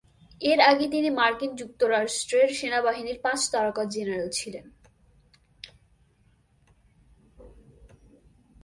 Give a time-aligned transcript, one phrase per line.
[0.41, 4.65] এর আগে তিনি মার্কিন যুক্তরাষ্ট্রের সেনাবাহিনীর পাঁচ তারকা জেনারেল ছিলেন।